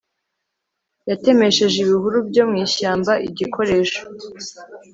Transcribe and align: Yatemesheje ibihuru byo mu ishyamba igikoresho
Yatemesheje 1.09 1.77
ibihuru 1.81 2.17
byo 2.29 2.43
mu 2.49 2.55
ishyamba 2.65 3.13
igikoresho 3.27 4.01